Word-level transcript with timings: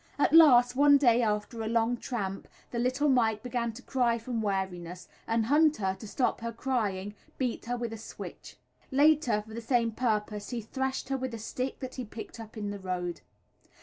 At 0.17 0.33
last, 0.33 0.75
one 0.75 0.97
day 0.97 1.21
after 1.21 1.61
a 1.61 1.67
long 1.67 1.95
tramp, 1.95 2.47
the 2.71 2.79
little 2.79 3.07
mite 3.07 3.43
began 3.43 3.71
to 3.73 3.83
cry 3.83 4.17
from 4.17 4.41
weariness, 4.41 5.07
and 5.27 5.45
Hunter, 5.45 5.95
to 5.99 6.07
stop 6.07 6.41
her 6.41 6.51
crying, 6.51 7.13
beat 7.37 7.65
her 7.65 7.77
with 7.77 7.93
a 7.93 7.97
switch. 7.99 8.57
Later, 8.89 9.43
for 9.47 9.53
the 9.53 9.61
same 9.61 9.91
purpose, 9.91 10.49
he 10.49 10.59
thrashed 10.61 11.09
her 11.09 11.17
with 11.17 11.35
a 11.35 11.37
stick 11.37 11.77
that 11.81 11.93
he 11.93 12.03
picked 12.03 12.39
up 12.39 12.57
in 12.57 12.71
the 12.71 12.79
road. 12.79 13.21